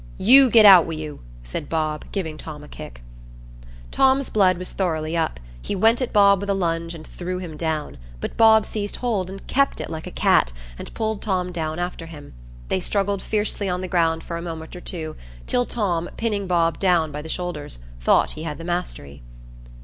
[0.17, 3.03] "You get out wi' you," said Bob, giving Tom a kick.
[3.91, 7.55] Tom's blood was thoroughly up: he went at Bob with a lunge and threw him
[7.55, 11.77] down, but Bob seized hold and kept it like a cat, and pulled Tom down
[11.77, 12.33] after him.
[12.67, 16.79] They struggled fiercely on the ground for a moment or two, till Tom, pinning Bob
[16.79, 19.21] down by the shoulders, thought he had the mastery.